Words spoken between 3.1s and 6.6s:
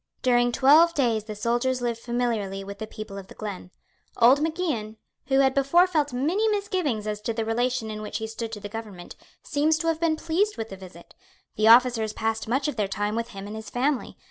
of the glen. Old Mac Ian, who had before felt many